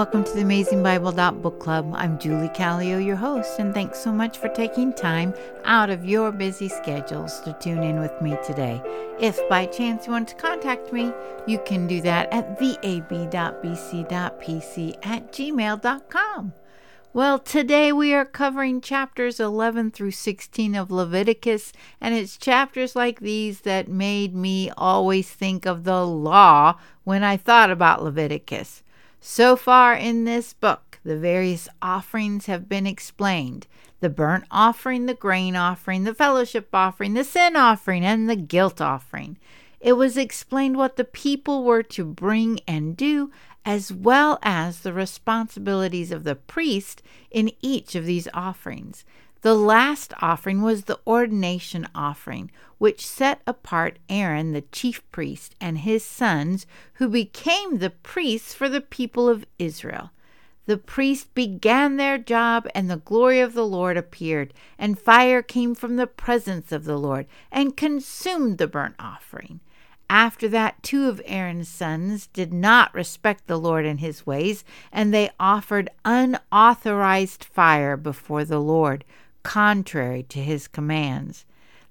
[0.00, 1.92] welcome to the Amazing Bible Book Club.
[1.94, 6.32] I'm Julie Callio, your host, and thanks so much for taking time out of your
[6.32, 8.80] busy schedules to tune in with me today.
[9.20, 11.12] If by chance you want to contact me,
[11.46, 13.06] you can do that at vab.bc.pc
[15.02, 16.52] at gmail.com.
[17.12, 23.20] Well, today we are covering chapters 11 through 16 of Leviticus, and it's chapters like
[23.20, 28.82] these that made me always think of the law when I thought about Leviticus.
[29.20, 33.66] So far in this book, the various offerings have been explained
[34.00, 38.80] the burnt offering, the grain offering, the fellowship offering, the sin offering, and the guilt
[38.80, 39.36] offering.
[39.78, 43.30] It was explained what the people were to bring and do,
[43.62, 49.04] as well as the responsibilities of the priest in each of these offerings.
[49.42, 55.78] The last offering was the ordination offering, which set apart Aaron, the chief priest, and
[55.78, 60.10] his sons, who became the priests for the people of Israel.
[60.66, 65.74] The priests began their job, and the glory of the Lord appeared, and fire came
[65.74, 69.60] from the presence of the Lord and consumed the burnt offering.
[70.10, 75.14] After that, two of Aaron's sons did not respect the Lord and his ways, and
[75.14, 79.04] they offered unauthorized fire before the Lord,
[79.42, 81.44] contrary to his commands.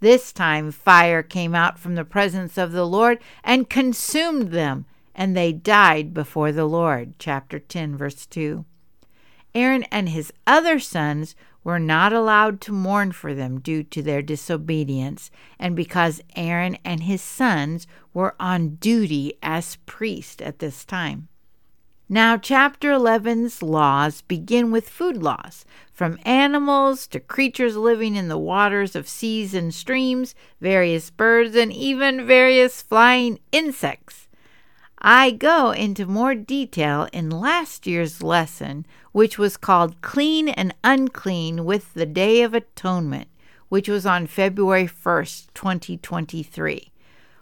[0.00, 5.36] This time fire came out from the presence of the Lord and consumed them, and
[5.36, 7.14] they died before the Lord.
[7.18, 8.64] Chapter 10, verse 2.
[9.54, 14.22] Aaron and his other sons were not allowed to mourn for them due to their
[14.22, 21.28] disobedience, and because Aaron and his sons were on duty as priests at this time.
[22.08, 28.38] Now, chapter 11's laws begin with food laws, from animals to creatures living in the
[28.38, 34.28] waters of seas and streams, various birds, and even various flying insects.
[34.98, 41.64] I go into more detail in last year's lesson, which was called Clean and Unclean
[41.64, 43.26] with the Day of Atonement,
[43.68, 46.92] which was on February 1st, 2023.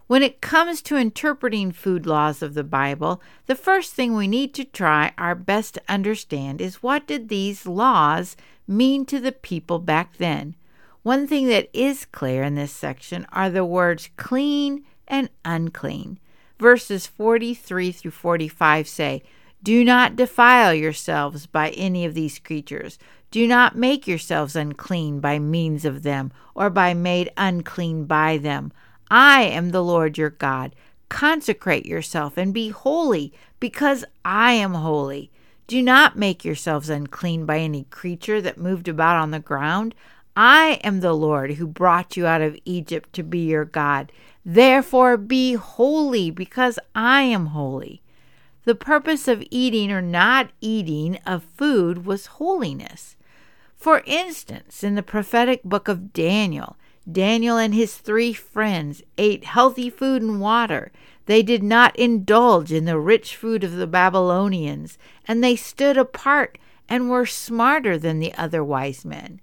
[0.06, 4.52] When it comes to interpreting food laws of the Bible, the first thing we need
[4.54, 8.36] to try our best to understand is what did these laws
[8.68, 10.56] mean to the people back then?
[11.02, 16.18] One thing that is clear in this section are the words clean and unclean.
[16.58, 19.22] Verses 43 through 45 say,
[19.62, 22.98] Do not defile yourselves by any of these creatures.
[23.30, 28.70] Do not make yourselves unclean by means of them, or by made unclean by them.
[29.16, 30.74] I am the Lord your God.
[31.08, 35.30] Consecrate yourself and be holy, because I am holy.
[35.68, 39.94] Do not make yourselves unclean by any creature that moved about on the ground.
[40.36, 44.10] I am the Lord who brought you out of Egypt to be your God.
[44.44, 48.02] Therefore be holy, because I am holy.
[48.64, 53.14] The purpose of eating or not eating of food was holiness.
[53.76, 56.76] For instance, in the prophetic book of Daniel,
[57.10, 60.90] Daniel and his three friends ate healthy food and water.
[61.26, 66.58] They did not indulge in the rich food of the Babylonians, and they stood apart
[66.88, 69.40] and were smarter than the other wise men.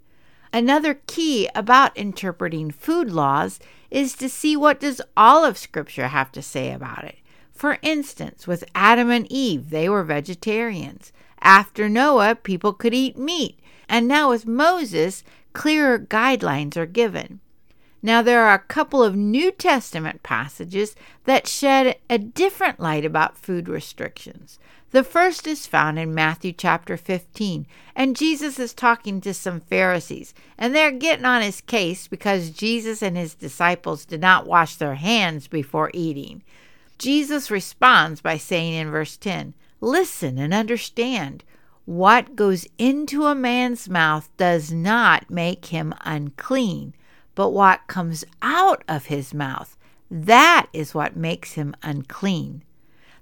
[0.53, 6.31] Another key about interpreting food laws is to see what does all of scripture have
[6.31, 7.17] to say about it.
[7.51, 11.11] For instance, with Adam and Eve, they were vegetarians.
[11.41, 13.59] After Noah, people could eat meat.
[13.87, 15.23] And now with Moses,
[15.53, 17.40] clearer guidelines are given.
[18.03, 20.95] Now, there are a couple of New Testament passages
[21.25, 24.57] that shed a different light about food restrictions.
[24.89, 30.33] The first is found in Matthew chapter 15, and Jesus is talking to some Pharisees,
[30.57, 34.95] and they're getting on his case because Jesus and his disciples did not wash their
[34.95, 36.41] hands before eating.
[36.97, 41.43] Jesus responds by saying in verse 10, Listen and understand.
[41.85, 46.93] What goes into a man's mouth does not make him unclean
[47.35, 49.77] but what comes out of his mouth,
[50.09, 52.63] that is what makes him unclean.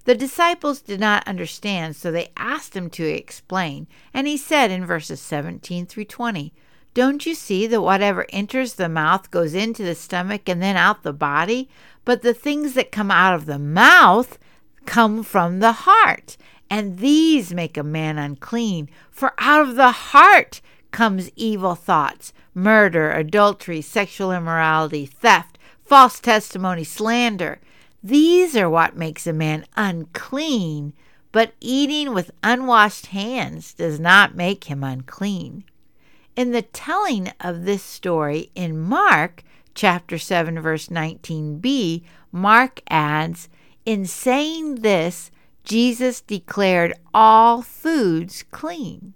[0.05, 4.85] The disciples did not understand, so they asked him to explain, and he said in
[4.85, 6.51] verses 17 through 20,
[6.93, 11.03] Don't you see that whatever enters the mouth goes into the stomach and then out
[11.03, 11.69] the body?
[12.05, 14.39] But the things that come out of the mouth
[14.85, 16.37] come from the heart,
[16.71, 18.89] and these make a man unclean.
[19.11, 26.83] For out of the heart comes evil thoughts, murder, adultery, sexual immorality, theft, false testimony,
[26.83, 27.59] slander.
[28.03, 30.93] These are what makes a man unclean,
[31.31, 35.63] but eating with unwashed hands does not make him unclean.
[36.35, 39.43] In the telling of this story in Mark
[39.75, 43.49] chapter 7 verse 19b, Mark adds,
[43.85, 45.31] "In saying this,
[45.63, 49.13] Jesus declared all foods clean.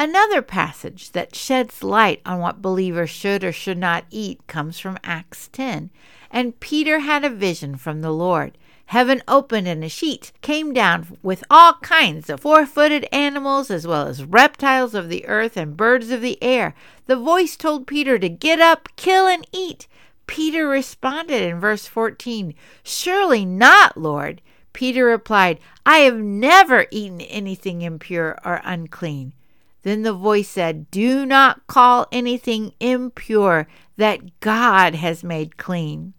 [0.00, 4.96] Another passage that sheds light on what believers should or should not eat comes from
[5.04, 5.90] Acts 10.
[6.30, 8.56] And Peter had a vision from the Lord.
[8.86, 13.86] Heaven opened and a sheet came down with all kinds of four footed animals, as
[13.86, 16.74] well as reptiles of the earth and birds of the air.
[17.04, 19.86] The voice told Peter to get up, kill, and eat.
[20.26, 24.40] Peter responded in verse 14, Surely not, Lord.
[24.72, 29.34] Peter replied, I have never eaten anything impure or unclean.
[29.82, 33.66] Then the voice said, Do not call anything impure
[33.96, 36.14] that God has made clean.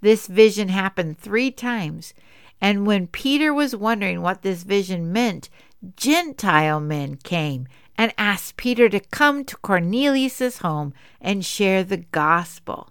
[0.00, 2.14] This vision happened three times,
[2.60, 5.50] and when Peter was wondering what this vision meant,
[5.96, 7.66] Gentile men came
[7.98, 12.90] and asked Peter to come to Cornelius's home and share the gospel.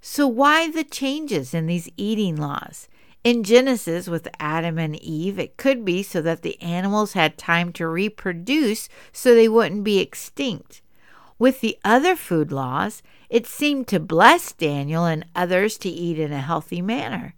[0.00, 2.88] So why the changes in these eating laws?
[3.24, 7.72] In Genesis, with Adam and Eve, it could be so that the animals had time
[7.74, 10.80] to reproduce so they wouldn't be extinct.
[11.38, 16.32] With the other food laws, it seemed to bless Daniel and others to eat in
[16.32, 17.34] a healthy manner.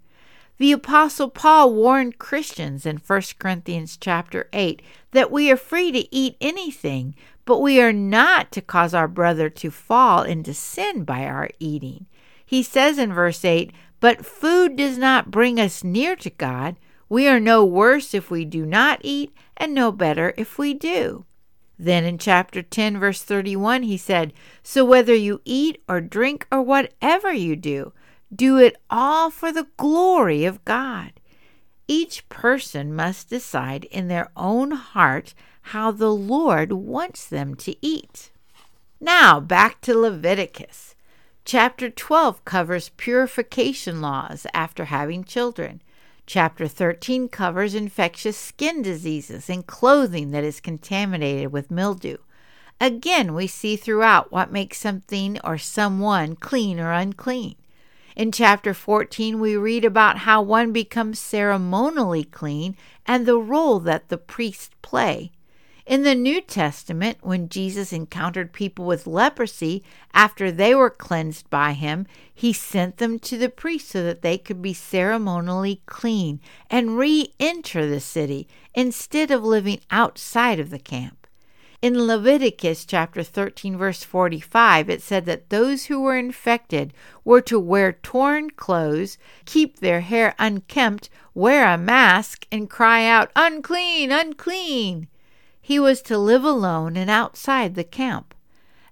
[0.59, 6.15] The apostle Paul warned Christians in 1 Corinthians chapter 8 that we are free to
[6.15, 7.15] eat anything,
[7.47, 12.05] but we are not to cause our brother to fall into sin by our eating.
[12.45, 16.77] He says in verse 8, but food does not bring us near to God.
[17.09, 21.25] We are no worse if we do not eat, and no better if we do.
[21.79, 24.33] Then in chapter 10, verse 31, he said,
[24.63, 27.93] So whether you eat or drink or whatever you do,
[28.35, 31.13] do it all for the glory of God.
[31.89, 38.31] Each person must decide in their own heart how the Lord wants them to eat.
[39.01, 40.90] Now back to Leviticus.
[41.53, 45.83] Chapter 12 covers purification laws after having children.
[46.25, 52.19] Chapter 13 covers infectious skin diseases and clothing that is contaminated with mildew.
[52.81, 57.57] Again, we see throughout what makes something or someone clean or unclean.
[58.15, 62.77] In chapter 14, we read about how one becomes ceremonially clean
[63.07, 65.33] and the role that the priests play.
[65.87, 69.83] In the New Testament, when Jesus encountered people with leprosy
[70.13, 74.37] after they were cleansed by him, he sent them to the priest so that they
[74.37, 80.79] could be ceremonially clean and re enter the city instead of living outside of the
[80.79, 81.27] camp.
[81.83, 86.93] In Leviticus chapter 13, verse 45, it said that those who were infected
[87.25, 89.17] were to wear torn clothes,
[89.47, 95.09] keep their hair unkempt, wear a mask, and cry out, Unclean, unclean.
[95.71, 98.35] He was to live alone and outside the camp.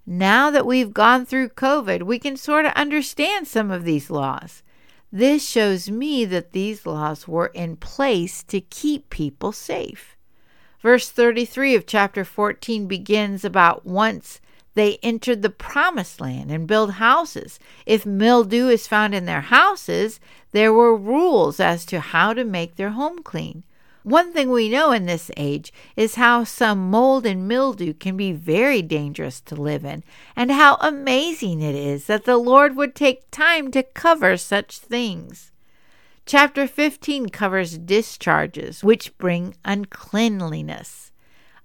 [0.05, 4.63] Now that we've gone through COVID, we can sort of understand some of these laws.
[5.11, 10.15] This shows me that these laws were in place to keep people safe.
[10.81, 14.39] Verse 33 of chapter 14 begins about once
[14.73, 17.59] they entered the promised land and built houses.
[17.85, 20.21] If mildew is found in their houses,
[20.53, 23.65] there were rules as to how to make their home clean.
[24.03, 28.31] One thing we know in this age is how some mold and mildew can be
[28.31, 30.03] very dangerous to live in,
[30.35, 35.51] and how amazing it is that the Lord would take time to cover such things.
[36.25, 41.11] Chapter 15 covers discharges, which bring uncleanliness.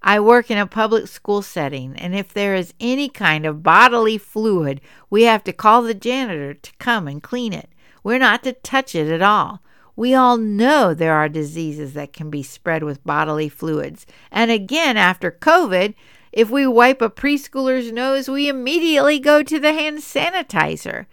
[0.01, 4.17] I work in a public school setting, and if there is any kind of bodily
[4.17, 7.69] fluid, we have to call the janitor to come and clean it.
[8.03, 9.61] We're not to touch it at all.
[9.95, 14.05] We all know there are diseases that can be spread with bodily fluids.
[14.31, 15.93] And again, after COVID,
[16.33, 21.05] if we wipe a preschooler's nose, we immediately go to the hand sanitizer.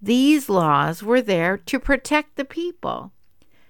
[0.00, 3.12] These laws were there to protect the people.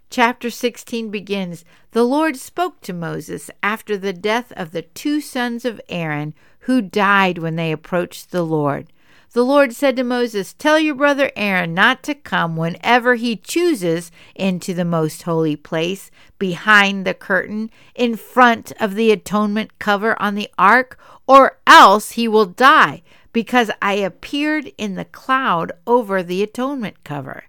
[0.08, 5.64] Chapter 16 begins The Lord spoke to Moses after the death of the two sons
[5.64, 8.92] of Aaron who died when they approached the Lord.
[9.32, 14.10] The Lord said to Moses, Tell your brother Aaron not to come whenever he chooses
[14.34, 16.10] into the most holy place,
[16.40, 22.26] behind the curtain, in front of the atonement cover on the ark, or else he
[22.26, 27.44] will die, because I appeared in the cloud over the atonement cover.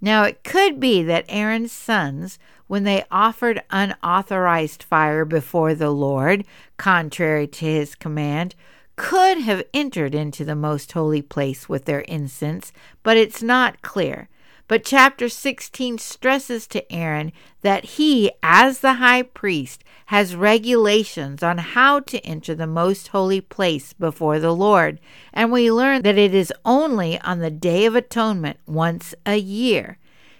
[0.00, 6.44] Now it could be that Aaron's sons, when they offered unauthorized fire before the Lord,
[6.76, 8.54] contrary to his command,
[8.98, 14.28] could have entered into the most holy place with their incense, but it's not clear.
[14.66, 21.56] But chapter 16 stresses to Aaron that he, as the high priest, has regulations on
[21.56, 25.00] how to enter the most holy place before the Lord.
[25.32, 29.96] And we learn that it is only on the Day of Atonement once a year.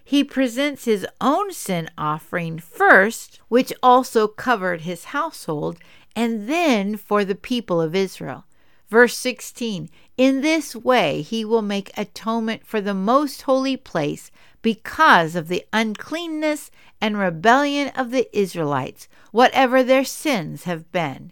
[0.09, 5.77] he presents his own sin offering first, which also covered his household,
[6.19, 8.45] and then for the people of Israel.
[8.89, 15.37] Verse 16 In this way he will make atonement for the most holy place because
[15.37, 21.31] of the uncleanness and rebellion of the Israelites, whatever their sins have been.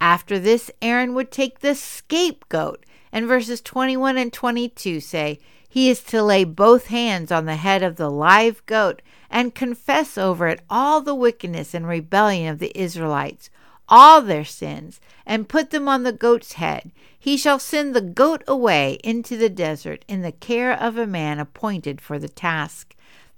[0.00, 6.02] After this, Aaron would take the scapegoat, and verses 21 and 22 say, He is
[6.02, 10.62] to lay both hands on the head of the live goat and confess over it
[10.68, 13.50] all the wickedness and rebellion of the Israelites,
[13.88, 16.92] all their sins, and put them on the goat's head.
[17.18, 21.38] He shall send the goat away into the desert in the care of a man
[21.38, 22.94] appointed for the task.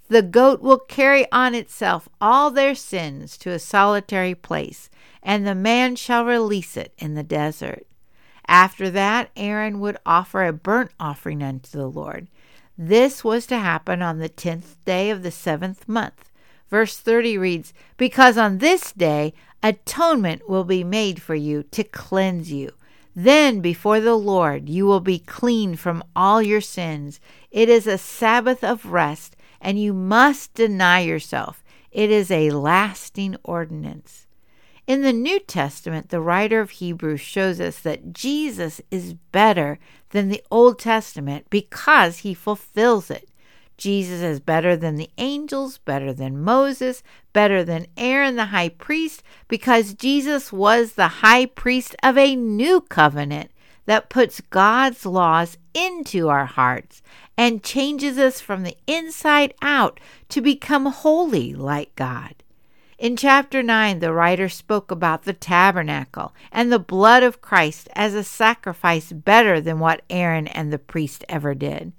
[0.08, 4.88] The goat will carry on itself all their sins to a solitary place,
[5.22, 7.86] and the man shall release it in the desert.
[8.46, 12.28] After that, Aaron would offer a burnt offering unto the Lord.
[12.78, 16.30] This was to happen on the tenth day of the seventh month.
[16.70, 22.52] Verse 30 reads, Because on this day atonement will be made for you to cleanse
[22.52, 22.72] you.
[23.14, 27.20] Then before the Lord you will be clean from all your sins.
[27.50, 31.64] It is a Sabbath of rest, and you must deny yourself.
[31.90, 34.26] It is a lasting ordinance.
[34.86, 39.78] In the New Testament, the writer of Hebrews shows us that Jesus is better
[40.10, 43.27] than the Old Testament because he fulfills it.
[43.78, 49.22] Jesus is better than the angels, better than Moses, better than Aaron the high priest,
[49.46, 53.50] because Jesus was the high priest of a new covenant
[53.86, 57.00] that puts God's laws into our hearts
[57.38, 62.34] and changes us from the inside out to become holy like God.
[62.98, 68.12] In chapter 9, the writer spoke about the tabernacle and the blood of Christ as
[68.12, 71.92] a sacrifice better than what Aaron and the priest ever did.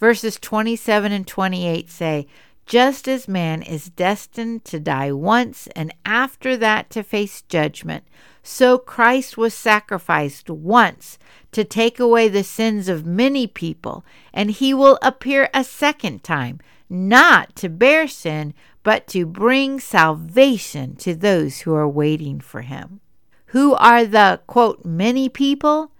[0.00, 2.26] Verses 27 and 28 say,
[2.64, 8.04] Just as man is destined to die once and after that to face judgment,
[8.42, 11.18] so Christ was sacrificed once
[11.52, 16.58] to take away the sins of many people, and he will appear a second time,
[16.88, 23.00] not to bear sin, but to bring salvation to those who are waiting for him.
[23.46, 25.92] Who are the, quote, many people?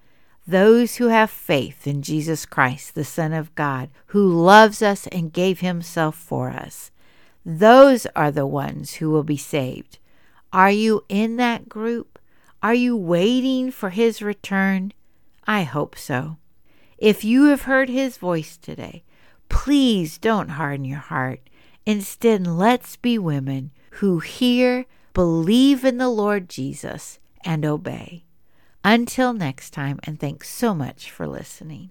[0.51, 5.33] Those who have faith in Jesus Christ, the Son of God, who loves us and
[5.33, 6.91] gave himself for us.
[7.45, 9.99] Those are the ones who will be saved.
[10.53, 12.19] Are you in that group?
[12.63, 14.93] Are you waiting for his return?
[15.47, 16.37] I hope so.
[16.99, 19.05] If you have heard his voice today,
[19.49, 21.41] please don't harden your heart.
[21.87, 28.25] Instead, let's be women who hear, believe in the Lord Jesus, and obey.
[28.85, 31.89] Until next time, and thanks so much for listening.